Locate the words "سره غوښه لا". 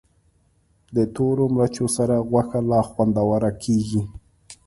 1.97-2.79